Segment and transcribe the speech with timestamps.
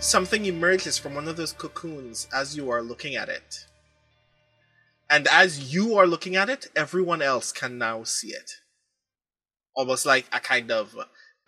[0.00, 3.66] something emerges from one of those cocoons as you are looking at it.
[5.10, 8.50] And as you are looking at it, everyone else can now see it.
[9.74, 10.96] Almost like a kind of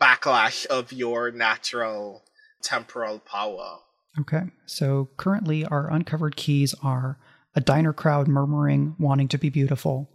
[0.00, 2.24] backlash of your natural
[2.62, 3.78] temporal power.
[4.18, 4.42] Okay.
[4.66, 7.18] So currently, our uncovered keys are
[7.54, 10.08] a diner crowd murmuring, wanting to be beautiful,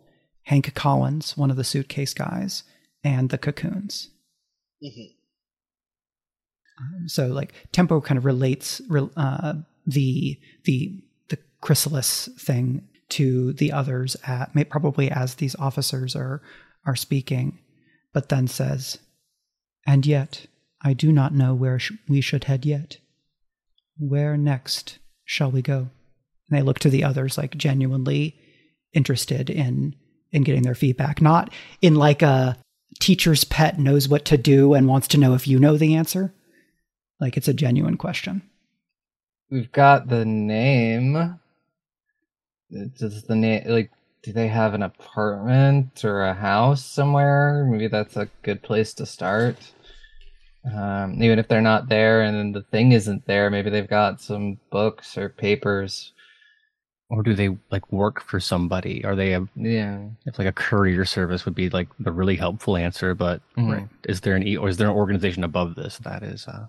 [0.44, 2.64] Hank Collins, one of the suitcase guys,
[3.04, 4.10] and the cocoons.
[4.84, 5.25] Mm-hmm.
[6.80, 8.82] Um, so, like, tempo kind of relates
[9.18, 9.54] uh,
[9.86, 16.42] the the the chrysalis thing to the others at probably as these officers are
[16.86, 17.60] are speaking,
[18.14, 19.00] but then says,
[19.86, 20.48] "And yet,
[20.82, 22.98] I do not know where sh- we should head yet.
[23.98, 25.90] Where next shall we go?"
[26.50, 28.36] And they look to the others like genuinely
[28.94, 29.96] interested in
[30.32, 32.58] in getting their feedback, not in like a
[33.00, 36.34] teacher's pet knows what to do and wants to know if you know the answer.
[37.20, 38.42] Like it's a genuine question.
[39.50, 41.40] We've got the name.
[42.98, 43.92] Does the name like
[44.24, 47.66] do they have an apartment or a house somewhere?
[47.70, 49.58] Maybe that's a good place to start.
[50.74, 54.20] Um, even if they're not there and then the thing isn't there, maybe they've got
[54.20, 56.12] some books or papers
[57.10, 59.06] or do they like work for somebody?
[59.06, 60.08] Are they a yeah?
[60.26, 63.88] If like a courier service would be like the really helpful answer, but Mhm.
[64.06, 66.48] is there an e- or is there an organization above this that is?
[66.48, 66.66] Uh,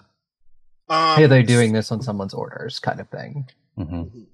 [0.88, 3.48] Um, hey, they're doing this on someone's orders, kind of thing.
[3.78, 4.26] mhm.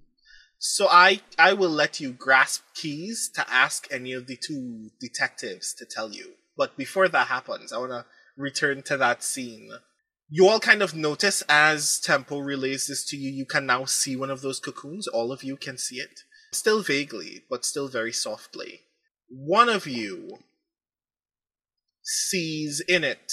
[0.58, 5.74] So I I will let you grasp keys to ask any of the two detectives
[5.74, 6.34] to tell you.
[6.56, 8.04] But before that happens, I want to
[8.36, 9.70] return to that scene.
[10.28, 14.14] You all kind of notice as Tempo relays this to you, you can now see
[14.16, 15.08] one of those cocoons.
[15.08, 16.20] All of you can see it.
[16.52, 18.82] Still vaguely, but still very softly.
[19.28, 20.38] One of you
[22.02, 23.32] sees in it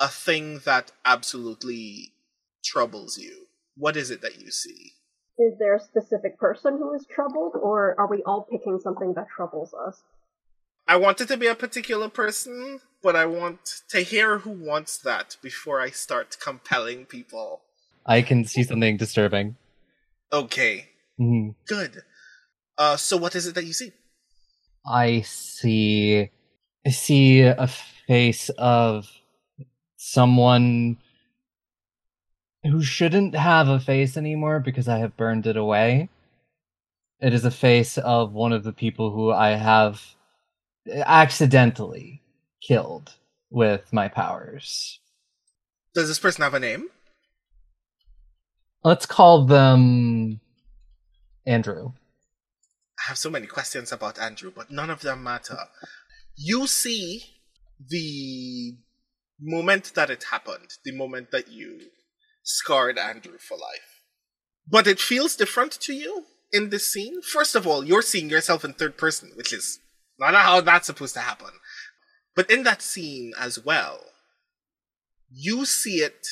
[0.00, 2.12] a thing that absolutely
[2.64, 3.46] troubles you.
[3.76, 4.92] What is it that you see?
[5.38, 9.28] Is there a specific person who is troubled, or are we all picking something that
[9.34, 10.02] troubles us?
[10.88, 14.98] I want it to be a particular person, but I want to hear who wants
[14.98, 17.62] that before I start compelling people.
[18.04, 19.56] I can see something disturbing.
[20.32, 21.54] Okay, Mhm.
[21.66, 22.02] good.
[22.76, 23.92] Uh, so what is it that you see?
[24.86, 26.30] I see.
[26.86, 27.68] I see a
[28.06, 29.06] face of
[30.02, 30.96] someone
[32.64, 36.08] who shouldn't have a face anymore because I have burned it away.
[37.20, 40.02] It is a face of one of the people who I have
[40.90, 42.22] accidentally
[42.62, 43.12] killed
[43.50, 45.00] with my powers.
[45.94, 46.88] Does this person have a name?
[48.82, 50.40] Let's call them
[51.44, 51.92] Andrew.
[52.98, 55.58] I have so many questions about Andrew, but none of them matter.
[56.36, 57.24] You see
[57.86, 58.78] the
[59.40, 61.80] moment that it happened, the moment that you
[62.42, 64.04] scarred Andrew for life.
[64.68, 67.22] But it feels different to you in this scene.
[67.22, 69.78] First of all, you're seeing yourself in third person, which is
[70.18, 71.50] not how that's supposed to happen.
[72.36, 74.00] But in that scene as well,
[75.30, 76.26] you see it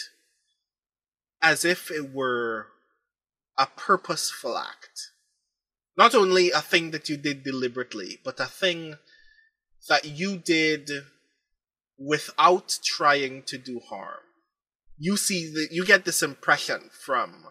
[1.43, 2.67] as if it were
[3.57, 5.11] a purposeful act
[5.99, 8.95] not only a thing that you did deliberately, but a thing
[9.89, 10.89] that you did
[11.99, 14.21] without trying to do harm.
[14.99, 17.45] You see that you get this impression from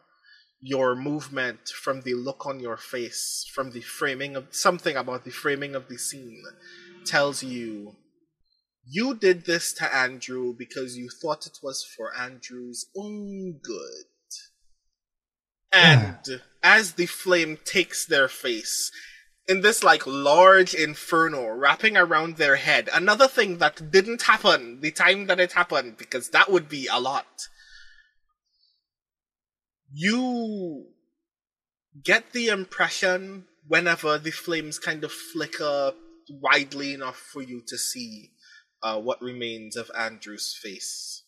[0.59, 5.31] your movement, from the look on your face, from the framing of something about the
[5.31, 6.44] framing of the scene
[7.06, 7.96] tells you
[8.90, 14.06] you did this to Andrew because you thought it was for Andrew's own good.
[15.74, 18.91] And as the flame takes their face,
[19.47, 24.91] in this like large inferno wrapping around their head, another thing that didn't happen the
[24.91, 27.48] time that it happened, because that would be a lot.
[29.92, 30.88] You
[32.04, 35.94] get the impression whenever the flames kind of flicker
[36.30, 38.31] widely enough for you to see
[38.83, 41.24] uh, what remains of Andrew's face.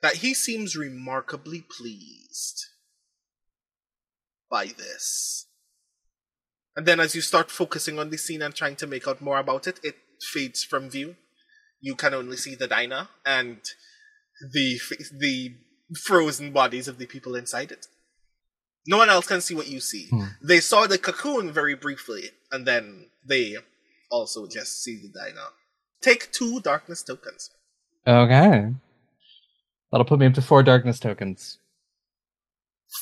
[0.00, 2.66] That he seems remarkably pleased
[4.50, 5.46] by this.
[6.76, 9.38] And then as you start focusing on the scene and trying to make out more
[9.38, 9.96] about it, it
[10.32, 11.16] fades from view.
[11.80, 13.58] You can only see the diner and
[14.52, 14.78] the
[15.18, 15.54] the
[16.04, 17.86] frozen bodies of the people inside it.
[18.86, 20.08] No one else can see what you see.
[20.10, 20.24] Hmm.
[20.42, 23.56] They saw the cocoon very briefly, and then they
[24.10, 25.48] also just see the diner.
[26.00, 27.50] Take two darkness tokens.
[28.06, 28.72] Okay.
[29.90, 31.58] That'll put me up to four darkness tokens.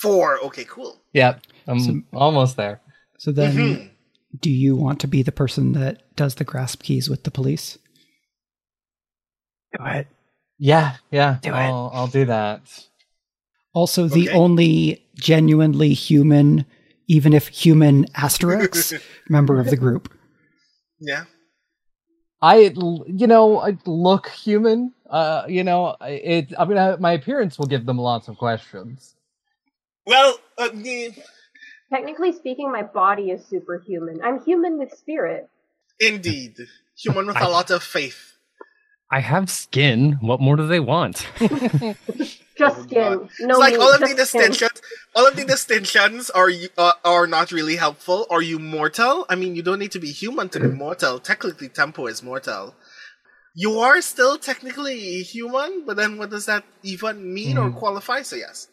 [0.03, 0.39] Four.
[0.47, 1.01] Okay, cool.
[1.13, 1.43] Yep.
[1.67, 2.81] I'm So- almost there.
[3.21, 3.91] So then, Mhm.
[4.41, 7.77] do you want to be the person that does the grasp keys with the police?
[9.77, 10.07] Go ahead.
[10.59, 11.37] Yeah, yeah.
[11.43, 11.53] Do it.
[11.53, 12.63] I'll, I'll do that.
[13.75, 16.65] Also, the only genuinely human,
[17.09, 18.95] even if human asterisk,
[19.29, 20.11] member of the group.
[20.99, 21.25] Yeah.
[22.41, 22.73] I,
[23.07, 24.95] you know, I look human.
[25.11, 26.55] Uh, you know, I- it.
[26.59, 26.97] I'm gonna.
[26.99, 29.15] My appearance will give them lots of questions.
[30.07, 31.11] Well, uh, yeah,
[31.93, 34.21] Technically speaking, my body is superhuman.
[34.23, 35.49] I'm human with spirit.
[35.99, 36.57] indeed.
[37.03, 38.27] Human with I- a lot of faith.
[39.13, 40.19] I have skin.
[40.21, 41.27] What more do they want?
[41.41, 43.19] Just Oh, skin.
[43.19, 43.29] God.
[43.41, 44.43] No it's like meat, all of the just skin.
[44.43, 44.83] distinctions.
[45.17, 48.27] All of the distinctions are you, uh, are not really helpful.
[48.31, 49.27] Are you mortal?
[49.29, 51.19] I mean, you don't need to be human to be mortal.
[51.19, 52.75] Technically, Tempo is mortal.
[53.55, 57.77] You are still technically human, but then what does that even mean or Mhm.
[57.79, 58.23] qualify?
[58.23, 58.69] So yes.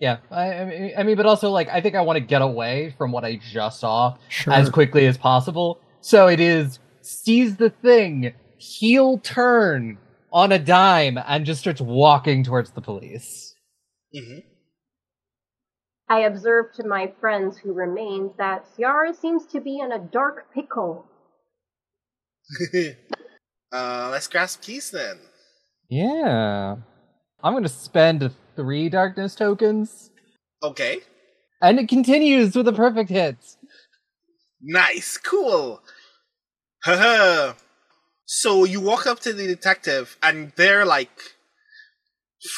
[0.00, 3.12] Yeah, I, I mean, but also like I think I want to get away from
[3.12, 4.52] what I just saw Sure.
[4.52, 5.78] as quickly as possible.
[6.00, 9.98] So it is sees the thing, heel turn
[10.32, 13.54] on a dime, and just starts walking towards the police.
[14.12, 14.38] hmm
[16.08, 20.52] I observed to my friends who remained that Ciarra seems to be in a dark
[20.52, 21.06] pickle.
[23.72, 25.18] uh, let's grasp keys then.
[25.88, 26.76] Yeah,
[27.44, 30.10] I'm gonna spend three darkness tokens,
[30.62, 31.00] Okay.
[31.62, 33.36] and it continues with a perfect hit.
[34.60, 35.80] Nice, cool.
[36.84, 37.54] Haha.
[38.26, 41.10] so you walk up to the detective, and they're like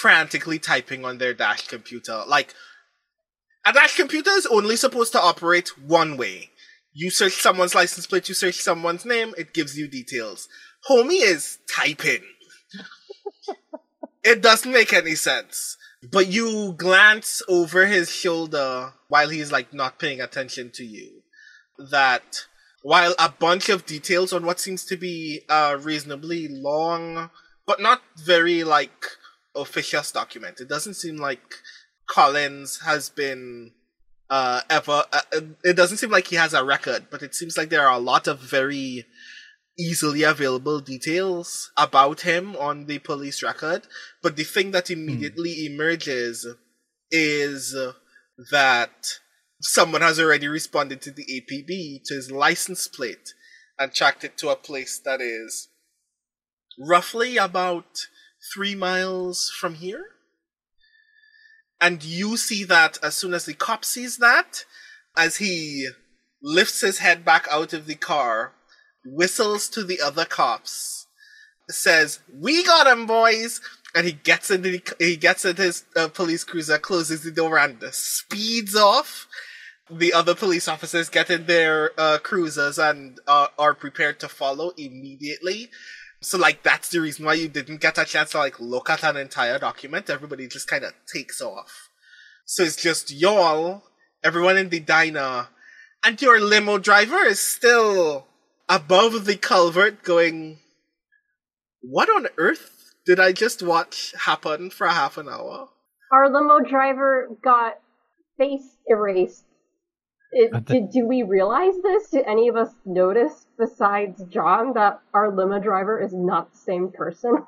[0.01, 2.23] frantically typing on their dash computer.
[2.27, 2.55] Like,
[3.65, 6.51] a dash computer is only supposed to operate one way.
[6.93, 10.49] You search someone's license plate, you search someone's name, it gives you details.
[10.91, 12.23] Homie is typing.
[14.25, 15.77] it doesn't make any sense.
[16.11, 21.23] But you glance over his shoulder while he's like not paying attention to you
[21.79, 22.47] that
[22.83, 27.31] while a bunch of details on what seems to be a reasonably long
[27.67, 29.07] but not very like
[29.55, 30.61] officious document.
[30.61, 31.55] It doesn't seem like
[32.07, 33.73] collins has been
[34.29, 37.57] uh ever uh, uh, it doesn't seem like he has a record but it seems
[37.57, 39.05] like there are a lot of very
[39.79, 43.83] easily available details about him on the police record
[44.23, 44.95] but the thing that hmm.
[44.95, 46.47] immediately emerges
[47.11, 47.77] is
[48.51, 49.19] that
[49.61, 53.35] someone has already responded to the APB to his license plate
[53.79, 55.69] and tracked it to a place that is
[56.79, 58.07] roughly about
[58.55, 60.07] three miles from here.
[61.81, 64.65] And you see that as soon as the cop sees that,
[65.17, 65.89] as he
[66.43, 68.53] lifts his head back out of the car,
[69.05, 71.07] whistles to the other cops,
[71.69, 73.61] says, "We got him, boys!"
[73.95, 77.59] And he gets into the, he gets in his uh, police cruiser, closes the door,
[77.59, 79.29] and speeds off
[79.91, 84.73] the other police officers get in their uh, cruisers and uh, are prepared to follow
[84.77, 85.69] immediately.
[86.21, 89.03] So, like, that's the reason why you didn't get a chance to like look at
[89.03, 90.09] an entire document.
[90.09, 91.89] Everybody just kind of takes off.
[92.45, 93.83] So it's just y'all,
[94.23, 95.49] everyone in the diner,
[96.05, 98.27] and your limo driver is still
[98.77, 100.59] above the culvert, going,
[101.81, 105.69] "What on earth did I just watch happen for a half an hour?"
[106.11, 107.79] Our limo driver got
[108.39, 109.45] face erased.
[110.33, 112.09] It, the- did, do we realize this?
[112.11, 116.91] Did any of us notice, besides John, that our limo driver is not the same
[116.91, 117.47] person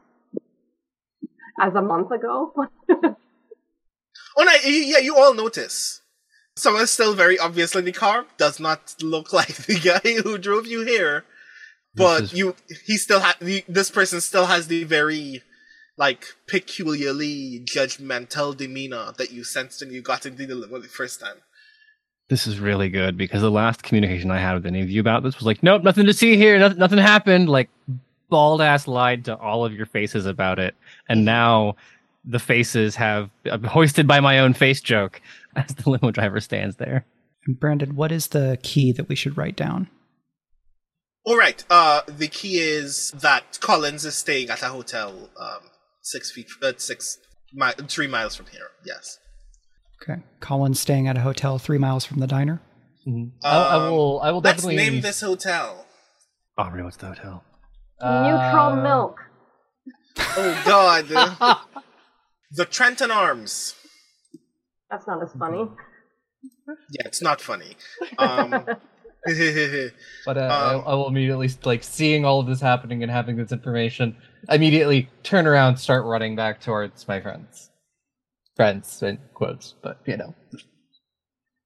[1.61, 2.53] as a month ago?
[4.37, 6.01] Oh no, yeah, you all notice.
[6.57, 8.27] Someone's still very obviously in the car.
[8.39, 11.25] Does not look like the guy who drove you here.
[11.95, 12.57] But is- you,
[12.87, 15.43] he still ha- the, this person still has the very,
[15.97, 21.21] like, peculiarly judgmental demeanor that you sensed when you got into the limo the first
[21.21, 21.37] time.
[22.29, 25.23] This is really good because the last communication I had with any of you about
[25.23, 27.49] this was like, nope, nothing to see here, nothing, nothing happened.
[27.49, 27.69] Like,
[28.29, 30.75] bald ass lied to all of your faces about it,
[31.09, 31.77] and now
[32.25, 35.21] the faces have I'm hoisted by my own face joke
[35.69, 37.07] as the limo driver stands there.
[37.47, 39.89] And Brandon, what is the key that we should write down?
[41.27, 41.63] All right.
[41.71, 45.61] Uh, the key is that Collins is staying at a hotel, um,
[46.03, 47.19] six feet, uh, six,
[47.53, 48.69] mi- three miles from here.
[48.85, 49.19] Yes.
[50.03, 50.21] Okay.
[50.41, 52.61] Collins staying at a hotel three miles from the diner.
[53.07, 53.11] I,
[53.43, 54.21] I Um, will.
[54.23, 55.87] I will Let's definitely name this hotel.
[56.57, 57.45] Aubrey, what's the hotel?
[58.01, 59.21] Neutral Uh, milk.
[60.19, 61.09] Oh God.
[62.53, 63.75] the Trenton Arms.
[64.91, 65.69] That's not as funny.
[66.91, 67.77] Yeah, it's not funny.
[68.19, 68.67] Um,
[70.27, 73.37] But uh, Um, I, I will immediately like seeing all of this happening and having
[73.37, 74.17] this information.
[74.51, 77.71] Immediately turn around, start running back towards my friends.
[78.55, 80.35] Friends in quotes, but you know.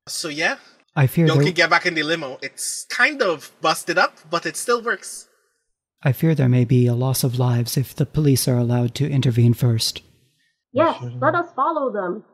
[0.06, 0.56] so yeah,
[0.94, 2.38] I fear y'all there, get back in the limo.
[2.42, 5.28] It's kind of busted up, but it still works.
[6.02, 9.10] I fear there may be a loss of lives if the police are allowed to
[9.10, 10.02] intervene first.
[10.72, 12.24] Yes, let us follow them.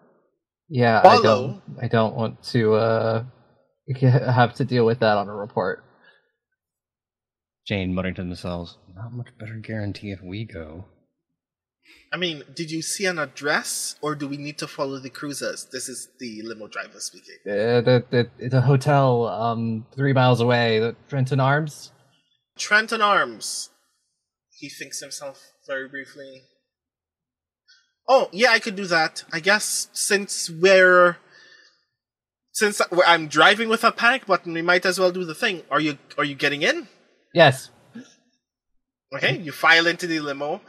[0.68, 1.62] Yeah, I don't.
[1.80, 3.24] I don't want to uh,
[4.00, 5.84] have to deal with that on a report.
[7.66, 10.84] Jane muttering to themselves, not much better guarantee if we go.
[12.12, 15.66] I mean, did you see an address, or do we need to follow the cruisers?
[15.72, 17.36] This is the limo driver speaking.
[17.46, 21.92] Uh, the, the, it's a hotel um, three miles away, the Trenton Arms.
[22.56, 23.70] Trenton Arms.
[24.50, 26.42] He thinks himself very briefly.
[28.08, 29.24] Oh, yeah, I could do that.
[29.32, 31.16] I guess since we're
[32.52, 35.62] since I'm driving with a panic button, we might as well do the thing.
[35.70, 36.88] Are you are you getting in?
[37.32, 37.70] Yes.
[39.14, 40.60] Okay, you file into the limo.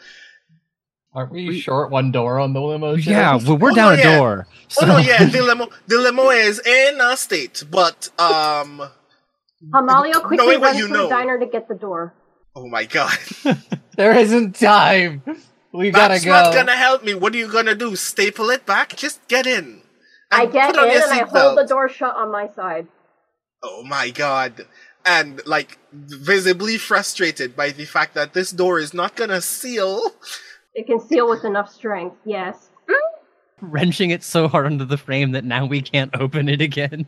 [1.13, 2.95] Aren't we, We- short one door on the limo?
[2.97, 3.13] Jim?
[3.13, 4.17] Yeah, well, we're Oh, down no, a yeah.
[4.17, 4.47] door.
[4.81, 8.81] Oh no, yeah, the limo the limo is in a state, but um
[9.73, 11.03] Hamaliel quickly runs to know.
[11.03, 12.13] the diner to get the door.
[12.55, 13.17] oh my god.
[13.97, 15.21] There isn't time.
[15.75, 16.31] We gotta That's go.
[16.31, 17.13] not gonna help me.
[17.13, 17.95] What are you gonna do?
[17.95, 18.95] Staple it back?
[18.95, 19.81] Just get in.
[20.31, 21.29] I get in your and I seatbelt.
[21.29, 22.87] hold the door shut on my side.
[23.63, 24.65] Oh my god.
[25.05, 30.11] And like visibly frustrated by the fact that this door is not gonna seal.
[30.73, 32.69] It can seal with enough strength, yes.
[33.61, 37.07] Wrenching it so hard under the frame that now we can't open it again.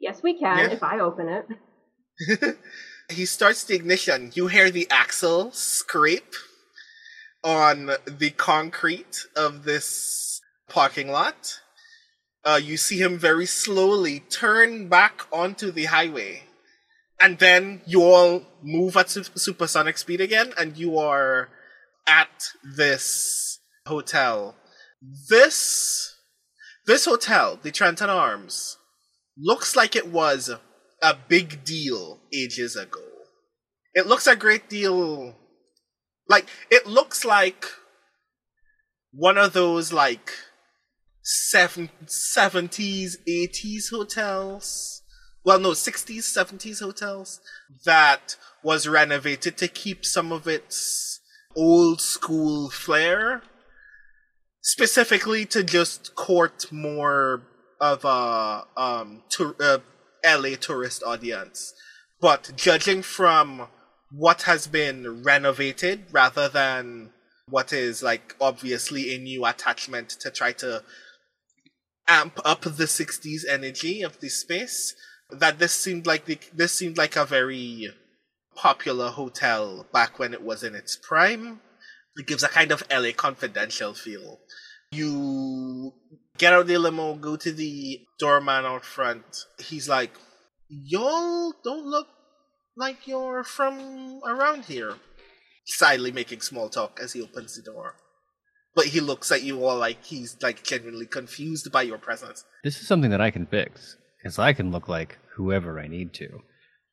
[0.00, 0.70] Yes, we can Yeah.
[0.70, 2.56] if I open it.
[3.10, 4.32] he starts the ignition.
[4.34, 6.34] You hear the axle scrape
[7.42, 11.60] on the concrete of this parking lot.
[12.44, 16.44] Uh, you see him very slowly turn back onto the highway.
[17.20, 21.50] And then you all move at su- supersonic speed again, and you are
[22.06, 24.56] at this hotel.
[25.28, 26.16] This
[26.86, 28.78] this hotel, the Trenton Arms,
[29.36, 30.50] looks like it was
[31.02, 33.04] a big deal ages ago.
[33.94, 35.36] It looks a great deal
[36.30, 37.66] like it looks like
[39.12, 40.30] one of those like
[41.22, 45.02] seven, 70s 80s hotels
[45.44, 47.40] well no 60s 70s hotels
[47.84, 51.20] that was renovated to keep some of its
[51.56, 53.42] old school flair
[54.62, 57.42] specifically to just court more
[57.80, 59.78] of a um tour, uh,
[60.24, 61.72] LA tourist audience.
[62.20, 63.68] But judging from
[64.10, 67.10] what has been renovated rather than
[67.48, 70.82] what is like obviously a new attachment to try to
[72.08, 74.94] amp up the 60s energy of this space.
[75.30, 77.88] That this seemed like the, this seemed like a very
[78.56, 81.60] popular hotel back when it was in its prime.
[82.16, 84.40] It gives a kind of LA confidential feel.
[84.90, 85.92] You
[86.36, 89.44] get out the limo, go to the doorman out front.
[89.58, 90.10] He's like,
[90.68, 92.08] Y'all don't look
[92.80, 94.94] like you're from around here.
[95.66, 97.94] Silently making small talk as he opens the door.
[98.74, 102.44] But he looks at you all like he's like genuinely confused by your presence.
[102.64, 106.12] This is something that I can fix because I can look like whoever I need
[106.14, 106.40] to.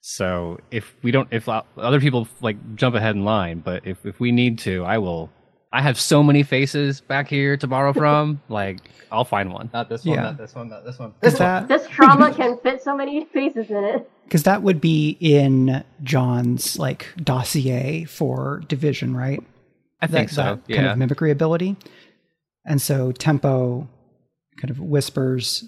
[0.01, 4.19] So if we don't, if other people like jump ahead in line, but if if
[4.19, 5.31] we need to, I will.
[5.71, 8.41] I have so many faces back here to borrow from.
[8.49, 8.79] like
[9.11, 9.69] I'll find one.
[9.73, 10.15] Not this one.
[10.15, 10.23] Yeah.
[10.23, 10.69] Not this one.
[10.69, 11.13] Not this one.
[11.21, 11.39] This one.
[11.39, 14.09] that This trauma can fit so many faces in it.
[14.23, 19.41] because that would be in John's like dossier for division, right?
[20.01, 20.41] I think that, so.
[20.43, 20.75] that yeah.
[20.77, 21.75] kind of mimicry ability.
[22.65, 23.87] And so tempo
[24.59, 25.63] kind of whispers,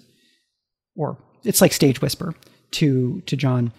[0.96, 2.34] or it's like stage whisper
[2.72, 3.72] to to John.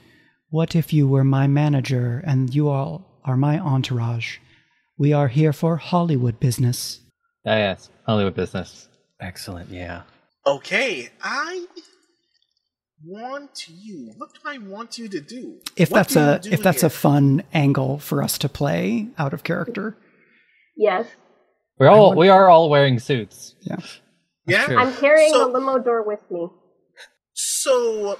[0.49, 4.37] What if you were my manager and you all are my entourage?
[5.01, 6.99] We are here for Hollywood business.
[7.43, 7.89] Ah, yes.
[8.05, 8.87] Hollywood business.
[9.19, 9.71] Excellent.
[9.71, 10.03] Yeah.
[10.45, 11.65] Okay, I
[13.03, 14.13] want you.
[14.17, 15.57] What do I want you to do?
[15.75, 16.87] If What that's do a do if that's here?
[16.87, 19.97] a fun angle for us to play out of character.
[20.77, 21.07] Yes.
[21.79, 23.55] We're all we are all wearing suits.
[23.61, 23.77] Yeah.
[24.45, 24.65] yeah.
[24.67, 24.79] Sure.
[24.79, 26.47] I'm carrying So- the limo door with me.
[27.33, 28.19] So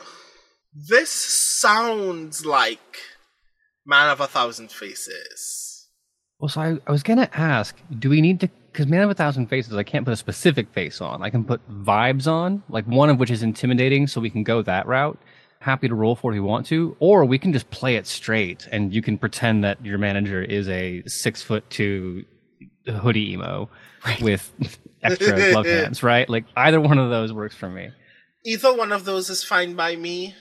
[0.73, 2.97] this sounds like
[3.85, 5.67] Man of a Thousand Faces.
[6.41, 8.49] Well, so I, I was gonna ask, do we need to?
[8.71, 11.21] Because Man of a Thousand Faces, I can't put a specific face on.
[11.21, 14.63] I can put vibes on, like one of which is intimidating, so we can go
[14.63, 15.19] that route.
[15.59, 18.67] Happy to roll for if you want to, or we can just play it straight,
[18.71, 22.25] and you can pretend that your manager is a six foot two
[22.87, 23.69] hoodie emo
[24.19, 24.51] with
[25.03, 26.27] extra glove hands, right?
[26.27, 27.91] Like either one of those works for me.
[28.45, 30.33] Either one of those is fine by me.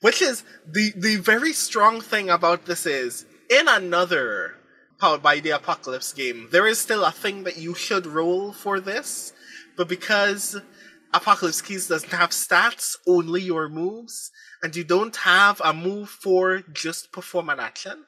[0.00, 4.56] Which is the the very strong thing about this is in another
[5.02, 8.78] powered by the apocalypse game, there is still a thing that you should roll for
[8.78, 9.32] this,
[9.76, 10.60] but because
[11.12, 14.30] Apocalypse Keys doesn't have stats, only your moves,
[14.62, 18.04] and you don't have a move for just perform an action,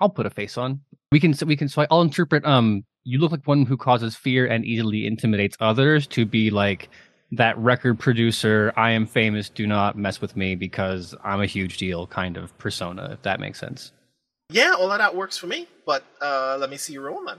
[0.00, 0.80] I'll put a face on.
[1.12, 4.44] We can we can so I'll interpret um you look like one who causes fear
[4.44, 6.88] and easily intimidates others to be like
[7.30, 11.78] that record producer, I am famous, do not mess with me because I'm a huge
[11.78, 13.92] deal kind of persona, if that makes sense.
[14.54, 15.66] Yeah, all of that works for me.
[15.84, 17.38] But uh, let me see your roll then.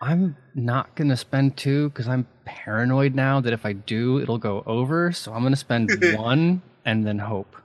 [0.00, 4.62] I'm not gonna spend two because I'm paranoid now that if I do, it'll go
[4.66, 5.12] over.
[5.12, 7.56] So I'm gonna spend one and then hope.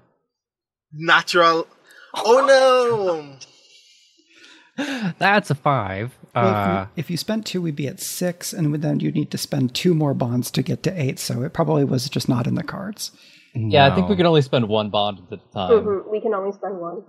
[0.94, 1.68] Natural.
[2.16, 3.38] Oh
[4.77, 4.84] no!
[5.20, 6.18] That's a five.
[6.36, 9.16] Well, if, Uh, you, if you spent two, we'd be at six, and then you'd
[9.16, 11.18] need to spend two more bonds to get to eight.
[11.20, 13.12] So it probably was just not in the cards.
[13.56, 15.72] Yeah, I think we can only spend one bond at a time.
[15.72, 17.01] Mhm, We can only spend one.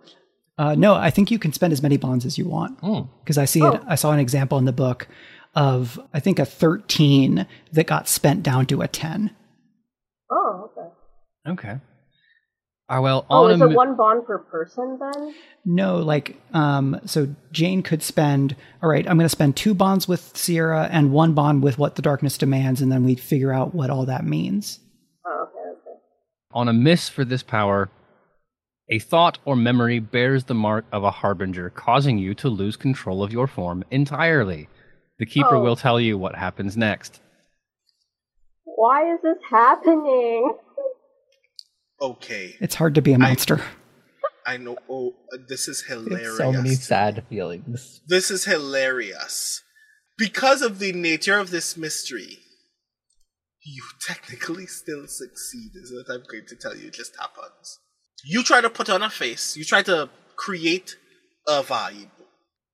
[0.58, 3.02] Uh, no, I think you can spend as many bonds as you want Hmm.
[3.22, 3.80] because I see it.
[3.86, 5.06] I saw an example in the book
[5.54, 9.30] of I think a thirteen that got spent down to a ten.
[10.30, 10.88] Oh, okay.
[11.52, 11.80] Okay.
[12.90, 15.34] Uh, well, Oh, on is a it mi- one bond per person then?
[15.64, 18.56] No, like um, so Jane could spend.
[18.82, 21.96] All right, I'm going to spend two bonds with Ciarra and one bond with what
[21.96, 24.80] the darkness demands, and then we figure out what all that means.
[25.26, 25.98] Oh, okay, okay.
[26.52, 27.90] on a miss for this power,
[28.90, 33.22] a thought or memory bears the mark of a harbinger, causing you to lose control
[33.22, 34.68] of your form entirely.
[35.18, 35.62] The keeper Oh.
[35.62, 37.20] will tell you what happens next.
[38.64, 40.56] Why is this happening?
[42.00, 43.60] Okay, It's hard to be a monster.
[44.46, 44.78] I know.
[44.88, 46.28] Oh, uh, this is hilarious.
[46.28, 48.00] It's so many sad feelings.
[48.06, 49.62] This is hilarious.
[50.16, 52.38] Because of the nature of this mystery,
[53.62, 56.86] you technically still succeed, is what I'm going to tell you.
[56.86, 57.80] It just happens.
[58.24, 60.96] You try to put on a face, you try to create
[61.46, 62.10] a vibe.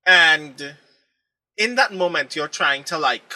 [0.07, 0.77] And
[1.57, 3.33] in that moment, you're trying to like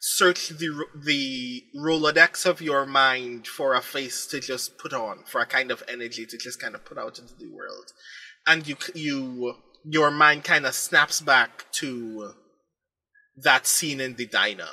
[0.00, 5.40] search the the Rolodex of your mind for a face to just put on, for
[5.40, 7.92] a kind of energy to just kind of put out into the world.
[8.46, 12.32] And you you your mind kind of snaps back to
[13.36, 14.68] that scene in the diner.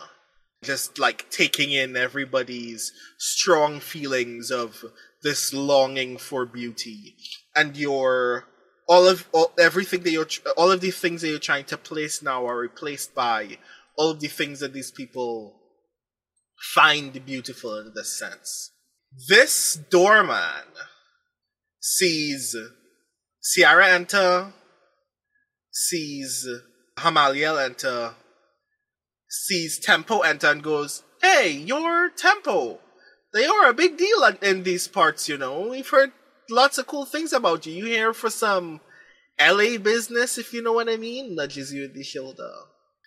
[0.61, 4.83] Just like taking in everybody's strong feelings of
[5.23, 7.15] this longing for beauty.
[7.55, 8.45] And your
[8.87, 10.27] all of all, everything that you're
[10.57, 13.57] all of the things that you're trying to place now are replaced by
[13.95, 15.59] all of the things that these people
[16.73, 18.71] find beautiful in this sense.
[19.27, 20.65] This doorman
[21.79, 22.55] sees
[23.43, 24.53] Ciarra enter,
[25.71, 26.47] sees
[26.97, 28.15] Hamaliel enter,
[29.29, 32.79] sees Tempo enter and goes, Hey, you're Tempo.
[33.33, 35.67] They are a big deal in- these parts, you know.
[35.69, 36.11] We've heard
[36.49, 37.73] lots of cool things about you.
[37.73, 38.81] You here for some
[39.39, 41.35] LA business, if you know what I mean?
[41.35, 42.51] Nudges you in the shoulder.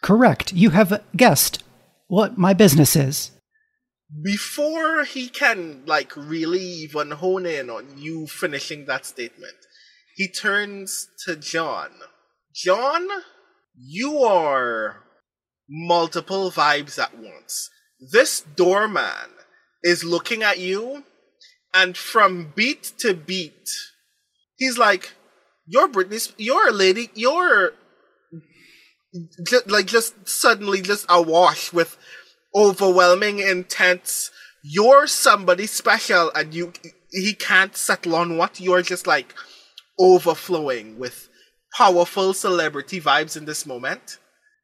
[0.02, 0.52] Correct.
[0.52, 1.62] You have guessed
[2.06, 3.32] what my business is.
[4.22, 9.56] Before he can, like, really even hone in on you finishing that statement,
[10.14, 11.90] he turns to John.
[12.54, 13.08] John,
[13.74, 15.02] you are
[15.68, 17.70] multiple vibes at once.
[17.98, 19.30] This doorman
[19.83, 21.05] is looking at you,
[21.75, 23.71] and from beat to beat,
[24.57, 25.12] he's like,
[25.66, 26.33] "You're Britney.
[26.37, 27.11] You're a lady.
[27.14, 27.73] You're
[29.47, 31.97] just, like just suddenly just awash with
[32.55, 34.31] overwhelming, intense.
[34.62, 36.73] You're somebody special, and you
[37.11, 39.35] he can't settle on what you're just like
[39.99, 41.29] overflowing with
[41.77, 44.18] powerful celebrity vibes in this moment.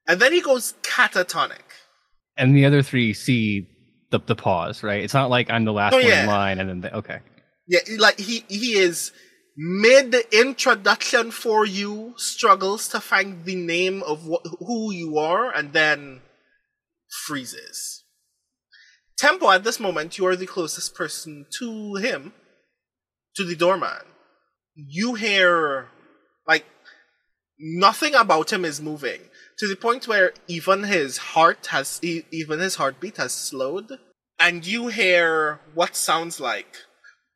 [0.06, 1.62] And then he goes catatonic.
[2.36, 3.66] And the other three see
[4.10, 5.02] the, the pause, right?
[5.02, 6.22] It's not like I'm the last Oh, one yeah.
[6.22, 7.20] in line and then, they, okay.
[7.66, 9.12] Yeah, like he he is
[9.56, 15.72] mid introduction for you, struggles to find the name of what, who you are, and
[15.74, 16.22] then
[17.26, 18.04] freezes.
[19.18, 22.32] Tempo, at this moment, you are the closest person to him,
[23.36, 24.06] to the doorman.
[24.74, 25.88] You hear
[26.46, 26.64] like
[27.58, 29.20] nothing about him is moving
[29.58, 33.98] to the point where even his heart has even his heartbeat has slowed
[34.38, 36.76] and you hear what sounds like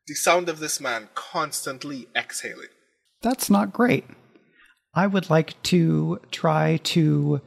[0.07, 2.69] the sound of this man constantly exhaling
[3.23, 4.05] That's not great.
[4.95, 7.41] I would like to try to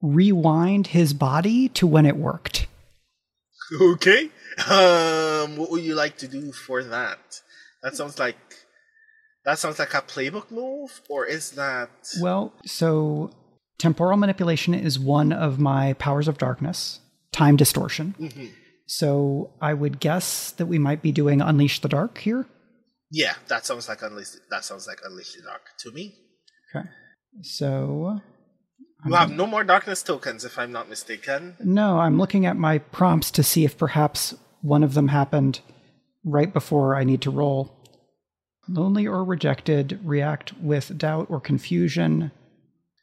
[0.00, 2.66] rewind his body to when it worked.
[3.80, 4.30] okay
[4.70, 7.40] um what would you like to do for that
[7.82, 8.36] that sounds like
[9.44, 11.90] that sounds like a playbook move or is that
[12.20, 13.30] Well, so
[13.78, 17.00] temporal manipulation is one of my powers of darkness,
[17.32, 18.14] time distortion.
[18.18, 18.50] Mhm.
[18.86, 22.46] So I would guess that we might be doing Unleash the Dark here.
[23.10, 26.14] yeah that sounds like unleash that sounds like unleash the dark to me
[26.74, 26.86] Okay.
[27.42, 28.20] So
[29.06, 32.76] you have no more darkness tokens if i'm not mistaken No, I'm looking at my
[32.78, 35.60] prompts to see if perhaps one of them happened
[36.24, 37.72] right before I need to roll.
[38.68, 42.30] Lonely or rejected, react with doubt or confusion.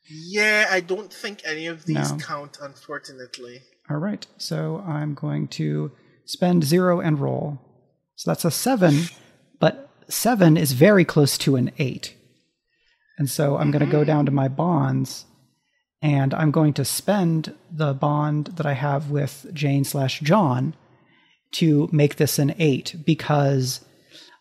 [0.08, 2.18] Yeah, I don't think any of these No.
[2.18, 3.62] count, unfortunately.
[3.90, 4.26] All right.
[4.38, 5.92] So I'm going to
[6.26, 7.60] spend zero and roll.
[8.16, 9.06] So that's a seven,
[9.60, 12.16] but seven is very close to an eight.
[13.18, 14.08] And so I'm going to go mm-hmm.
[14.08, 15.26] down to my bonds
[16.02, 20.76] and I'm going to spend the bond that I have with Jane slash John
[21.54, 23.84] to make this an eight because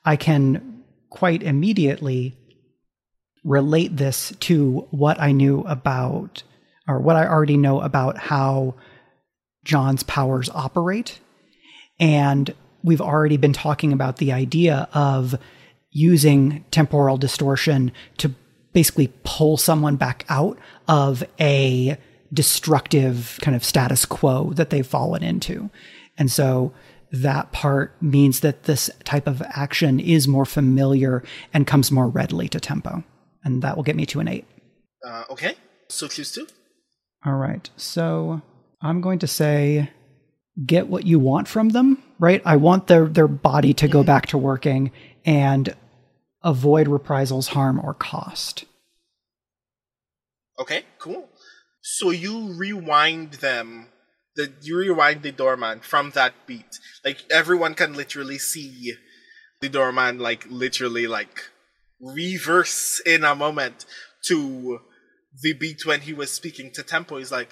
[0.04, 2.36] I can quite immediately
[3.44, 6.42] relate this to what I knew about
[6.88, 8.74] or what I already know about how
[9.64, 11.20] John's powers operate.
[11.98, 15.34] And we've already been talking about the idea of
[15.90, 18.34] using temporal distortion to
[18.72, 21.96] basically pull someone back out of a
[22.32, 25.70] destructive kind of status quo that they've fallen into.
[26.18, 26.72] And so
[27.12, 32.48] that part means that this type of action is more familiar and comes more readily
[32.48, 33.04] to tempo.
[33.44, 34.46] And that will get me to an eight.
[35.06, 35.54] Uh, okay,
[35.88, 36.46] so choose two.
[37.24, 37.68] All right.
[37.76, 38.42] So
[38.80, 39.90] I'm going to say
[40.64, 42.42] get what you want from them, right?
[42.44, 44.92] I want their their body to go back to working
[45.24, 45.74] and
[46.42, 48.64] avoid reprisals, harm, or cost.
[50.58, 51.28] Okay, cool.
[51.82, 53.88] So you rewind them.
[54.36, 56.78] The you rewind the doorman from that beat.
[57.04, 58.94] Like everyone can literally see
[59.60, 61.50] the doorman like literally like
[62.00, 63.84] reverse in a moment
[64.26, 64.80] to
[65.42, 67.18] the beat when he was speaking to Tempo.
[67.18, 67.50] He's like,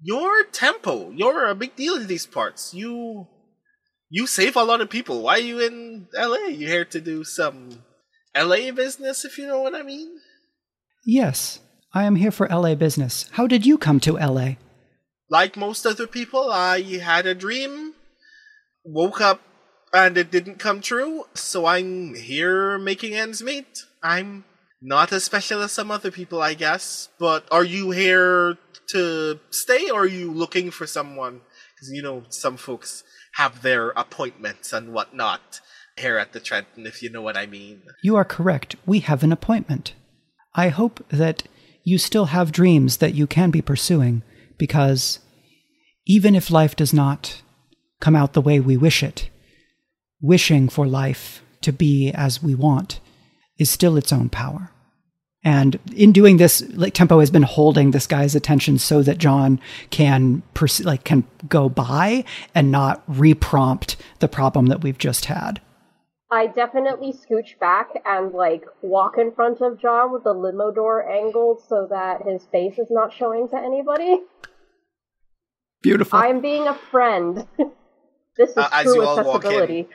[0.00, 1.10] You're Tempo.
[1.10, 2.74] You're a big deal in these parts.
[2.74, 3.28] You
[4.10, 5.22] you save a lot of people.
[5.22, 6.48] Why are you in LA?
[6.48, 7.82] You here to do some
[8.36, 10.18] LA business, if you know what I mean?
[11.06, 11.60] Yes,
[11.94, 13.28] I am here for LA business.
[13.32, 14.54] How did you come to LA?
[15.32, 17.94] like most other people, I had a dream,
[18.84, 19.40] woke up,
[19.92, 21.24] and it didn't come true.
[21.34, 23.84] So I'm here making ends meet.
[24.02, 24.44] I'm
[24.80, 27.08] not as special as some other people, I guess.
[27.18, 31.40] But are you here to stay, or are you looking for someone?
[31.74, 35.60] Because you know, some folks have their appointments and whatnot
[35.96, 37.82] here at the Trenton, if you know what I mean.
[38.02, 38.76] You are correct.
[38.86, 39.94] We have an appointment.
[40.54, 41.44] I hope that
[41.84, 44.22] you still have dreams that you can be pursuing,
[44.58, 45.18] because
[46.06, 47.42] even if life does not
[48.00, 49.28] come out the way we wish it,
[50.22, 53.00] wishing for life to be as we want
[53.58, 54.70] is still its own power.
[55.44, 59.60] And in doing this, like Tempo has been holding this guy's attention so that John
[59.90, 65.60] can pers- like can go by and not reprompt the problem that we've just had.
[66.30, 71.06] I definitely scooch back and like walk in front of John with the limo door
[71.10, 74.20] angled so that his face is not showing to anybody.
[75.82, 76.18] Beautiful.
[76.18, 77.46] I'm being a friend.
[78.38, 79.88] this is Uh, as true you all walk in, accessibility.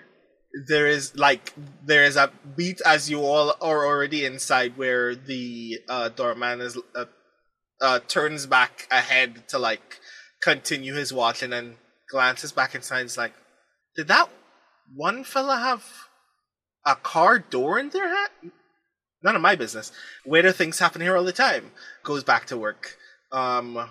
[0.68, 1.54] There is like
[1.86, 6.78] there is a beat as you all are already inside where the uh, doorman is
[6.96, 7.06] uh,
[7.82, 10.00] uh, turns back ahead to like
[10.42, 11.76] continue his watch and then
[12.10, 13.06] glances back inside.
[13.06, 13.34] Is like,
[13.96, 14.30] did that
[14.96, 15.84] one fella have
[16.86, 18.32] a car door in their hat?
[19.24, 19.92] None of my business.
[20.26, 21.72] Weirder things happen here all the time.
[22.04, 22.98] Goes back to work.
[23.32, 23.90] Um,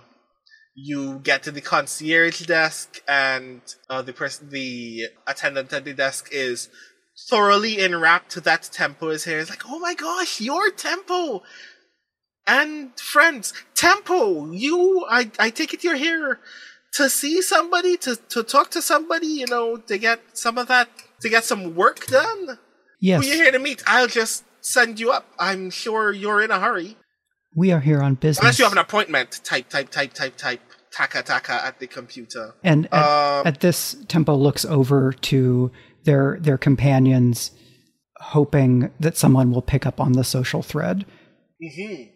[0.78, 6.28] you get to the concierge desk and uh, the person the attendant at the desk
[6.30, 6.68] is
[7.28, 11.42] thoroughly enwrapped that tempo is here it's like oh my gosh your tempo
[12.46, 16.40] and friends tempo you i i take it you're here
[16.92, 20.88] to see somebody to to talk to somebody you know to get some of that
[21.20, 22.58] to get some work done?
[23.00, 23.22] Yes.
[23.22, 23.82] who you here to meet?
[23.86, 25.26] I'll just send you up.
[25.38, 26.96] I'm sure you're in a hurry.
[27.54, 28.40] We are here on business.
[28.40, 29.40] unless you have an appointment.
[29.44, 30.60] Type type type type type
[30.96, 35.70] taka taka at the computer and at, Um, at this, Tempo looks over to
[36.04, 37.50] their their companions,
[38.18, 41.04] hoping that someone will pick up on the social thread.
[41.62, 42.10] mhm.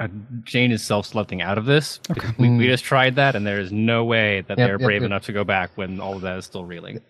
[0.00, 0.08] Uh,
[0.44, 2.00] Jane is self-selecting out of this.
[2.10, 2.28] Okay.
[2.38, 5.02] We, we just tried that, and there is no way that Yep, they're yep, brave
[5.02, 5.06] yep.
[5.10, 7.00] enough to go back when all of that is still reeling.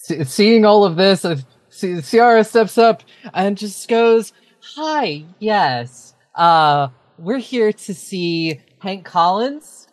[0.00, 1.36] Se- seeing all of this, uh,
[1.70, 4.32] Se- Ciarra steps up and just goes,
[4.76, 9.83] "Hi, yes, uh, we're here to see Hank Collins."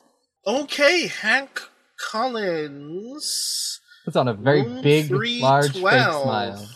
[0.46, 1.62] Okay, Hank
[2.00, 3.80] Collins.
[4.08, 6.68] It's on a very room big, large, fake smile.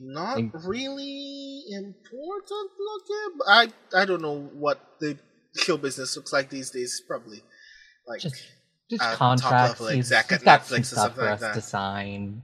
[0.00, 3.38] Not Thank- really important looking.
[3.46, 5.16] I I don't know what the
[5.56, 7.00] show business looks like these days.
[7.06, 7.42] Probably
[8.08, 8.34] like Just,
[8.90, 9.80] just Uh, top contracts.
[9.80, 11.54] level He's, exec he's at got Netflix some stuff for like us that.
[11.54, 12.42] to sign.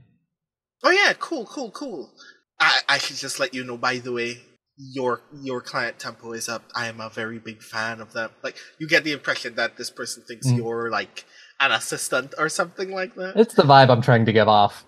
[0.83, 2.13] oh yeah, cool, cool, cool.
[2.61, 3.77] I I should just let you know.
[3.77, 4.41] By the way,
[4.81, 6.63] your your client tempo is up.
[6.73, 8.29] I am a very big fan of them.
[8.41, 10.57] Like you get the impression that this person thinks Mm.
[10.57, 11.25] you're like
[11.59, 13.33] an assistant or something like that.
[13.35, 14.85] It's the vibe I'm trying to give off.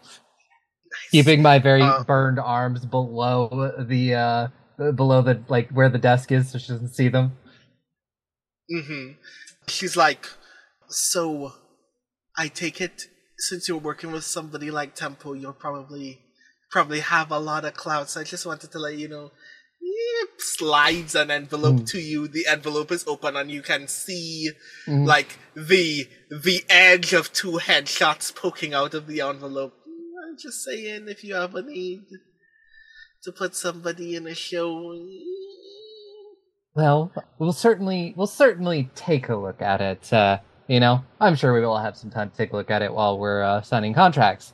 [1.12, 4.48] Keeping my very Uh, burned arms below the uh
[4.94, 7.38] below the like where the desk is so she doesn't see them.
[8.72, 9.14] Mm-hmm.
[9.68, 10.28] She's like,
[10.88, 11.54] so
[12.38, 16.22] I take it since you're working with somebody like Tempo, you'll probably
[16.72, 18.10] probably have a lot of clout.
[18.10, 19.32] So I just wanted to let you know.
[20.38, 21.90] Slides an envelope Mm.
[21.92, 22.28] to you.
[22.28, 24.52] The envelope is open, and you can see
[24.88, 25.06] Mm.
[25.06, 29.74] like the the edge of two headshots poking out of the envelope.
[30.28, 32.04] I'm just saying, if you have a need
[33.24, 34.96] to put somebody in a show,
[36.74, 40.12] Well, we'll certainly we'll certainly take a look at it.
[40.14, 42.82] Uh, you know, I'm sure we will have some time to take a look at
[42.82, 44.54] it while we're uh, signing contracts.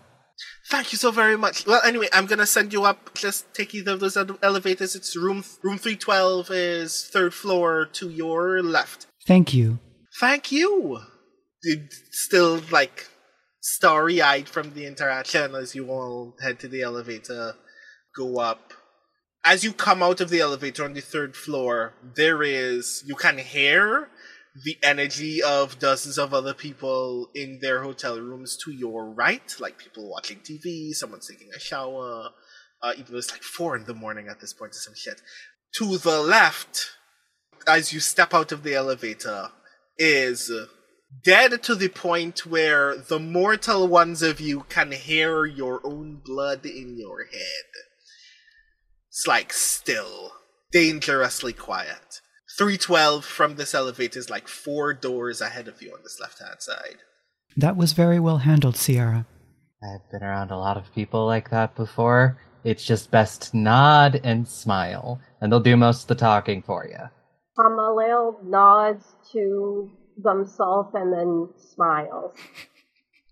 [0.69, 1.65] Thank you so very much.
[1.65, 3.13] Well, anyway, I'm gonna send you up.
[3.15, 4.95] Just take either of those elevators.
[4.95, 9.07] It's room room three twelve is third floor to your left.
[9.25, 9.79] Thank you.
[10.19, 10.99] Thank you.
[11.63, 13.07] You still like
[13.61, 17.53] starry eyed from the interaction as you all head to the elevator,
[18.15, 18.73] go up.
[19.43, 23.37] As you come out of the elevator on the third floor, there is you can
[23.37, 24.09] hear
[24.63, 29.77] the energy of dozens of other people in their hotel rooms to your right, like
[29.77, 32.29] people watching TV, someone's taking a shower.
[32.81, 35.21] Uh, even though it's like four in the morning at this point or some shit.
[35.77, 36.91] To the left,
[37.67, 39.49] as you step out of the elevator,
[39.97, 40.51] is
[41.23, 46.65] dead to the point where the mortal ones of you can hear your own blood
[46.65, 47.65] in your head.
[49.09, 50.33] It's like still,
[50.71, 52.21] dangerously quiet.
[52.57, 56.59] 312 from this elevator is like four doors ahead of you on this left hand
[56.59, 56.97] side.
[57.55, 59.25] That was very well handled, Ciarra.
[59.83, 62.39] I've been around a lot of people like that before.
[62.63, 66.87] It's just best to nod and smile, and they'll do most of the talking for
[66.87, 66.97] you.
[67.57, 72.33] Hamaliel nods to themselves and then smiles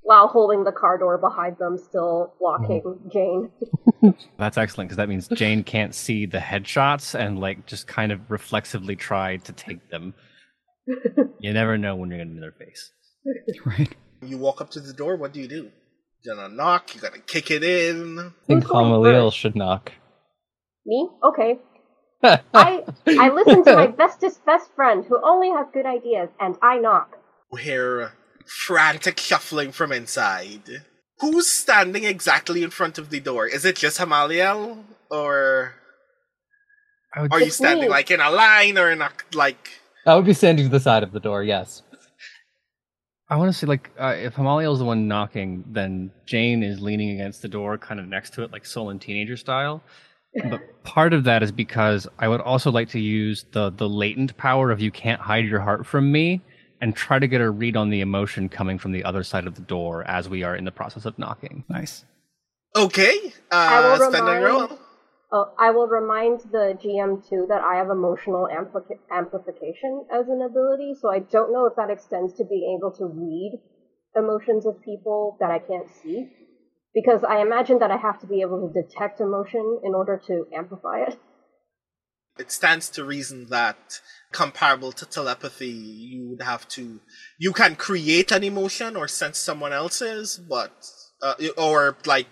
[0.05, 3.09] while holding the car door behind them, still blocking mm-hmm.
[3.09, 4.15] Jane.
[4.37, 8.29] That's excellent because that means Jane can't see the headshots and like just kind of
[8.29, 10.13] reflexively try to take them.
[11.39, 12.91] you never know when you're gonna be in their face.
[13.65, 13.95] Right.
[14.21, 15.71] You walk up to the door, what do you do?
[16.23, 18.19] You're gonna knock, you're gonna kick it in.
[18.19, 19.91] I think Who's Hamaliel should knock.
[20.85, 21.09] Me?
[21.23, 21.57] Okay.
[22.23, 26.77] I I listen to my bestest best friend who only has good ideas, and I
[26.77, 27.17] knock.
[27.51, 28.13] You hear
[28.45, 30.83] frantic shuffling from inside.
[31.19, 33.47] Who's standing exactly in front of the door?
[33.47, 34.83] Is it just Hamaliel?
[35.09, 35.75] Or
[37.13, 37.89] I would are you standing me.
[37.89, 41.03] like in a line or in a like I would be standing to the side
[41.03, 41.81] of the door, yes.
[43.29, 46.79] I want to say like uh, if Hamaliel is the one knocking, then Jane is
[46.81, 49.81] leaning against the door, kind of next to it, like Soul and Teenager style.
[50.49, 54.35] But part of that is because I would also like to use the the latent
[54.37, 56.41] power of you can't hide your heart from me,
[56.81, 59.55] and try to get a read on the emotion coming from the other side of
[59.55, 61.63] the door as we are in the process of knocking.
[61.69, 62.05] Nice.
[62.75, 63.33] Okay.
[63.51, 64.61] I Uh will spend and roll.
[64.63, 64.79] remind.
[65.31, 70.41] Oh, I will remind the GM too that I have emotional ampli- amplification as an
[70.41, 73.59] ability, so I don't know if that extends to being able to read
[74.15, 76.29] emotions of people that I can't see.
[76.93, 80.45] Because I imagine that I have to be able to detect emotion in order to
[80.55, 81.19] amplify it.
[82.37, 83.99] It stands to reason that
[84.35, 86.99] comparable to telepathy, you would have to
[87.39, 90.73] you can create an emotion or sense someone else's, but
[91.21, 92.27] uh, or like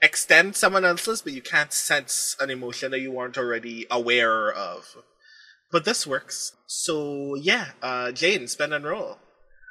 [0.00, 4.96] extend someone else's, but you can't sense an emotion that you weren't already aware of.
[5.72, 6.52] But this works.
[6.66, 9.18] So yeah, uh, Jane, spend and roll.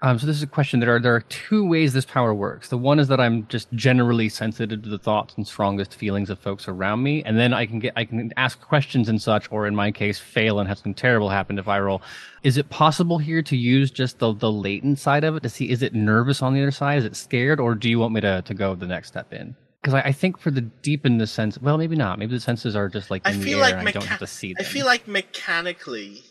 [0.03, 0.79] Um, so this is a question.
[0.79, 2.69] There are there are two ways this power works.
[2.69, 6.37] The one is that I'm just generally sensitive to the thoughts and strongest feelings of
[6.37, 9.65] folks around me, and then I can get I can ask questions and such, or
[9.65, 12.03] in my case, fail and have something terrible happen if I roll.
[12.43, 15.69] Is it possible here to use just the the latent side of it to see
[15.69, 16.99] is it nervous on the other side?
[16.99, 19.55] Is it scared, or do you want me to to go the next step in?
[19.81, 22.19] Because I, I think for the deep in the sense, well, maybe not.
[22.19, 24.27] Maybe the senses are just like I feel air, like and I don't have to
[24.27, 24.57] see them.
[24.59, 26.23] I feel like mechanically.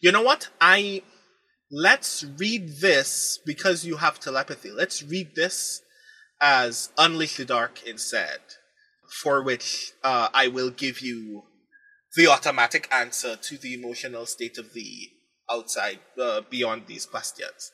[0.00, 0.48] You know what?
[0.60, 1.02] I
[1.70, 4.70] let's read this because you have telepathy.
[4.70, 5.82] Let's read this
[6.40, 8.38] as Unleash the Dark instead,
[9.22, 11.42] for which uh, I will give you
[12.16, 15.10] the automatic answer to the emotional state of the
[15.50, 17.72] outside uh, beyond these questions.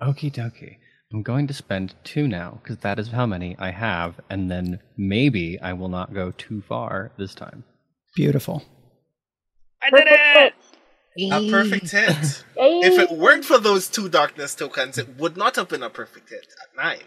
[0.00, 0.78] Okie dokie.
[1.12, 4.80] I'm going to spend two now because that is how many I have, and then
[4.96, 7.62] maybe I will not go too far this time.
[8.16, 8.64] Beautiful.
[9.80, 10.54] I did hit.
[11.18, 12.44] A perfect hit.
[12.56, 16.30] If it weren't for those two darkness tokens, it would not have been a perfect
[16.30, 17.04] hit at nine.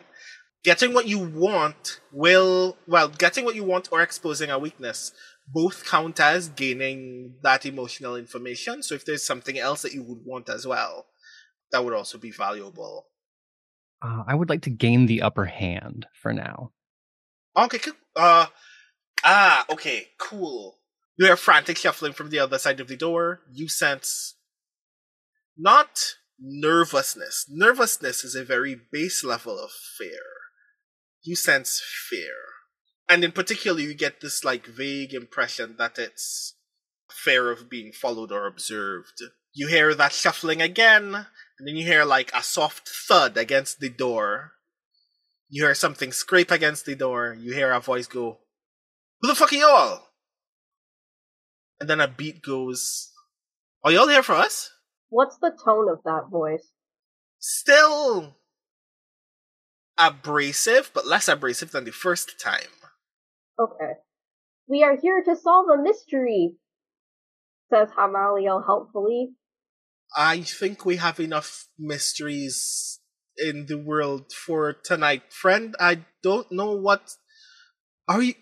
[0.64, 5.12] Getting what you want will, well, getting what you want or exposing a weakness
[5.48, 8.84] both count as gaining that emotional information.
[8.84, 11.06] So if there's something else that you would want as well,
[11.72, 13.08] that would also be valuable.
[14.02, 16.72] Uh, I would like to gain the upper hand for now.
[17.58, 17.94] Okay, cool.
[18.16, 18.48] Uh,
[19.24, 20.78] ah, okay, cool.
[21.18, 23.42] You hear frantic shuffling from the other side of the door.
[23.52, 24.36] You sense
[25.58, 27.46] not nervousness.
[27.50, 30.22] Nervousness is a very base level of fear.
[31.24, 32.36] You sense fear.
[33.10, 36.56] And in particular, you get this like vague impression that it's
[37.10, 39.22] fear of being followed or observed.
[39.54, 43.90] You hear that shuffling again, and then you hear like a soft thud against the
[43.90, 44.52] door.
[45.50, 47.36] You hear something scrape against the door.
[47.40, 48.40] You hear a voice go,
[49.22, 50.07] Who the fuck are y'all?
[51.80, 53.12] And then a beat goes,
[53.84, 54.72] Are y'all here for us?
[55.10, 56.72] What's the tone of that voice?
[57.40, 58.36] Still
[59.98, 62.74] abrasive, but less abrasive than the first time.
[63.60, 63.94] Okay.
[64.68, 66.54] We are here to solve a mystery,
[67.70, 69.32] says Hamaliel helpfully.
[70.16, 73.00] I think we have enough mysteries
[73.38, 75.76] in the world for tonight, friend.
[75.80, 77.12] I don't know what
[78.08, 78.34] are you.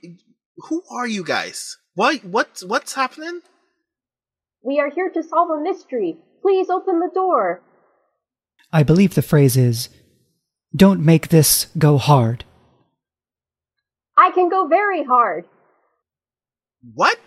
[0.57, 1.77] Who are you guys?
[1.95, 2.17] Why?
[2.17, 2.61] What?
[2.65, 3.41] What's happening?
[4.61, 6.17] We are here to solve a mystery.
[6.41, 7.61] Please open the door.
[8.71, 9.89] I believe the phrase is,
[10.75, 12.43] "Don't make this go hard."
[14.17, 15.45] I can go very hard.
[16.93, 17.17] What?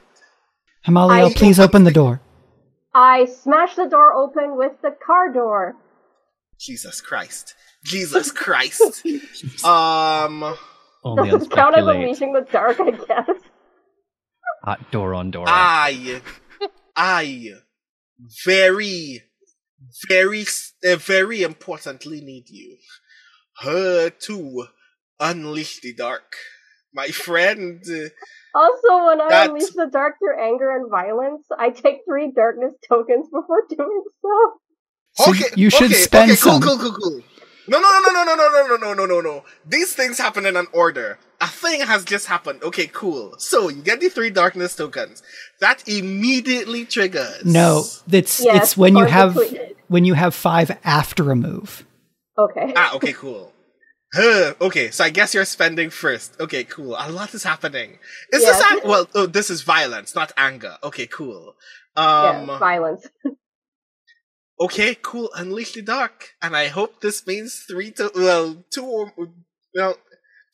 [0.87, 2.21] Hamaliel, I- please open the door.
[2.95, 5.77] I smash the door open with the car door.
[6.59, 7.55] Jesus Christ!
[7.85, 9.05] Jesus Christ!
[9.65, 10.57] um,
[11.05, 13.41] Only on Does it count as unleashing the dark, I guess?
[14.65, 15.45] Hot door on door.
[15.49, 16.21] I,
[16.97, 17.53] I,
[18.45, 19.23] very,
[20.09, 20.45] very,
[20.87, 22.77] uh, very importantly need you,
[23.63, 24.67] her to
[25.21, 26.35] unleash the dark,
[26.93, 27.83] my friend.
[28.55, 32.75] Also, when I That- unleash the dark through anger and violence, I take three darkness
[32.89, 34.61] tokens before doing so.
[35.15, 36.63] So okay, you should okay, spend okay, cool, some.
[36.63, 37.21] cool, cool, cool.
[37.69, 39.45] No, no, no, no, no, no, no, no, no, no, no, no.
[39.67, 41.19] These things happen in an order.
[41.41, 42.63] A thing has just happened.
[42.65, 43.35] Okay, cool.
[43.39, 45.23] So you get the three darkness tokens.
[45.61, 47.45] That immediately triggers.
[47.45, 49.77] No, it's Yes, it's when you have depleted.
[49.87, 51.87] when you have five after a move.
[52.37, 52.73] Okay.
[52.77, 53.53] Ah, okay, cool.
[54.15, 56.35] Huh, okay, so I guess you're spending first.
[56.41, 56.97] Okay, cool.
[56.99, 57.99] A lot is happening.
[58.33, 59.07] Is this ang- well?
[59.15, 60.77] Oh, this is violence, not anger.
[60.83, 61.55] Okay, cool.
[61.97, 62.59] yeah, Um.
[62.59, 63.07] violence.
[64.61, 65.31] okay, cool.
[65.37, 69.13] Unleash the dark, and I hope this means three to well, two or
[69.75, 69.97] well,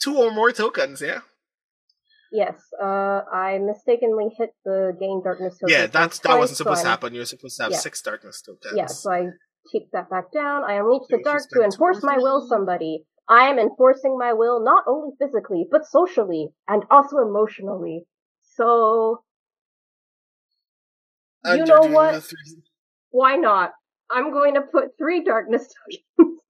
[0.03, 1.01] two or more tokens.
[1.01, 1.21] Yeah.
[2.33, 5.73] Yes, uh, I mistakenly hit the gain darkness token.
[5.73, 7.15] Yeah, that's that twice, wasn't so supposed to happen.
[7.15, 7.79] You're supposed to have Yeah.
[7.79, 8.75] six darkness tokens.
[8.77, 9.27] Yeah, so I
[9.73, 10.65] take that back down.
[10.65, 13.07] I unleash the dark to enforce my will somebody.
[13.29, 18.05] I am enforcing my will not only physically, but socially, and also emotionally.
[18.57, 19.23] So,
[21.45, 22.23] And you you're know what?
[22.25, 22.63] three-
[23.11, 23.73] why not?
[24.11, 25.69] I'm going to put three darkness
[26.19, 26.41] tokens.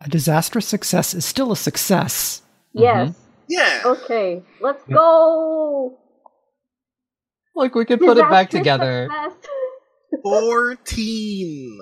[0.00, 2.42] A disastrous success is still a success.
[2.76, 2.82] Mm-hmm.
[2.82, 3.14] yes.
[3.48, 3.82] Yeah.
[3.84, 5.98] Okay, let's go.
[7.54, 9.08] Look, we could put it back together.
[10.22, 11.78] Fourteen.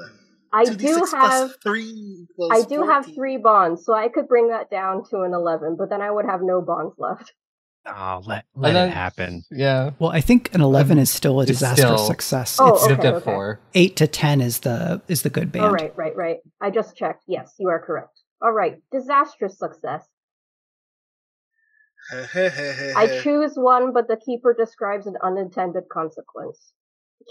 [0.53, 2.27] I do have three.
[2.51, 5.91] I do have three bonds, so I could bring that down to an eleven, but
[5.91, 7.33] then I would have no bonds left.
[7.87, 9.45] Oh, let let then- it happen.
[9.51, 9.91] Yeah.
[10.01, 12.57] Well, I think an eleven is still a It's disastrous still- success.
[12.61, 13.25] Oh, it's okay, at okay.
[13.25, 13.61] four.
[13.75, 15.67] eight to ten is the is the good band.
[15.67, 16.39] All right, right, right.
[16.61, 17.25] I just checked.
[17.29, 18.19] Yes, you are correct.
[18.43, 20.05] All right, disastrous success.
[22.13, 26.73] I choose one, but the keeper describes an unintended consequence.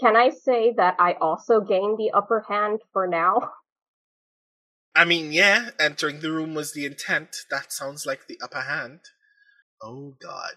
[0.00, 3.50] Can I say that I also gain the upper hand for now?
[4.94, 7.44] I mean, yeah, entering the room was the intent.
[7.50, 9.00] That sounds like the upper hand.
[9.82, 10.56] Oh god.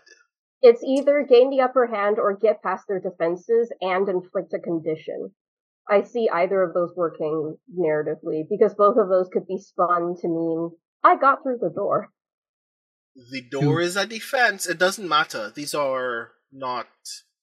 [0.61, 5.31] It's either gain the upper hand or get past their defenses and inflict a condition.
[5.89, 10.27] I see either of those working narratively because both of those could be spun to
[10.27, 10.71] mean
[11.03, 12.09] I got through the door.
[13.15, 14.65] The door is a defense.
[14.65, 15.51] It doesn't matter.
[15.53, 16.87] These are not.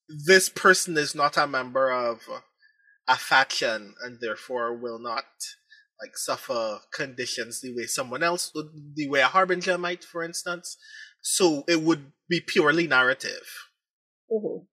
[0.08, 2.20] This person is not a member of
[3.06, 5.24] a faction and therefore will not
[6.00, 10.76] like suffer conditions the way someone else would, the way a harbinger might, for instance.
[11.20, 13.46] So it would be purely narrative.
[14.32, 14.66] Mhm.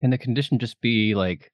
[0.00, 1.52] Can the condition just be like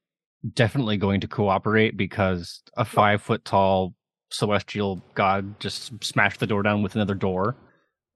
[0.55, 3.95] definitely going to cooperate because a five foot tall
[4.31, 7.57] celestial god just smashed the door down with another door?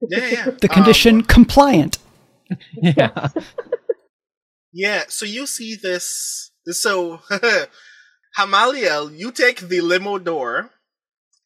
[0.09, 0.51] Yeah, yeah.
[0.61, 1.99] The condition Um, compliant.
[2.83, 3.29] Yeah.
[4.73, 6.51] Yeah, so you see this.
[6.67, 7.21] So,
[8.39, 10.71] Hamaliel, you take the limo door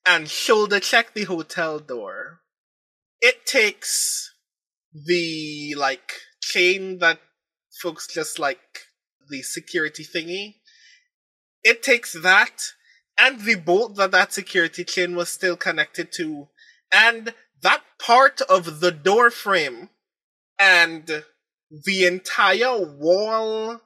[0.05, 2.41] and shoulder check the hotel door.
[3.21, 4.33] It takes
[4.93, 7.21] the, like, chain that
[7.81, 8.61] folks just like
[9.29, 10.57] the security thingy.
[11.63, 12.63] It takes that
[13.19, 16.49] and the bolt that that security chain was still connected to
[16.93, 17.35] and
[17.67, 19.91] that part of the door frame
[20.57, 21.25] and
[21.69, 23.81] the entire wall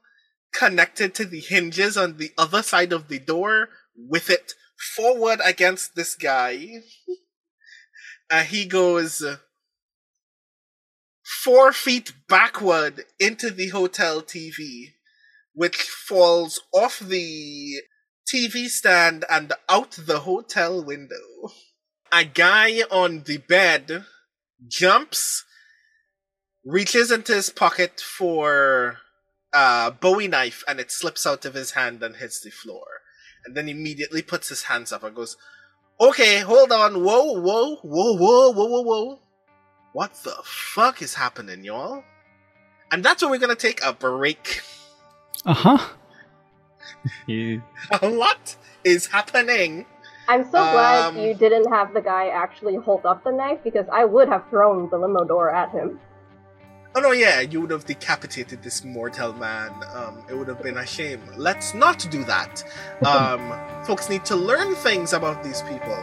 [0.52, 4.52] connected to the hinges on the other side of the door with it
[4.94, 6.58] forward against this guy.
[8.32, 9.24] Uh, he goes
[11.42, 14.92] four feet backward into the hotel TV,
[15.52, 17.82] which falls off the
[18.32, 21.50] TV stand and out the hotel window.
[22.12, 24.04] A guy on the bed
[24.66, 25.44] jumps,
[26.64, 28.98] reaches into his pocket for
[29.52, 32.86] a Bowie knife, and it slips out of his hand and hits the floor.
[33.44, 35.36] And then immediately puts his hands up and goes,
[36.00, 37.04] Okay, hold on.
[37.04, 39.20] Whoa, whoa, whoa, whoa, whoa, whoa, whoa.
[39.92, 42.04] What the fuck is happening, y'all?
[42.92, 44.62] And that's where we're gonna take a break.
[45.44, 45.78] Uh huh.
[47.26, 47.62] You,
[48.02, 49.86] A lot is happening.
[50.30, 53.86] I'm so glad Um, you didn't have the guy actually hold up the knife because
[53.92, 55.98] I would have thrown the limo door at him.
[56.94, 59.72] Oh no, yeah, you would have decapitated this mortal man.
[59.92, 61.20] Um, it would have been a shame.
[61.36, 62.62] Let's not do that.
[63.12, 63.42] Um,
[63.84, 65.98] folks need to learn things about these people.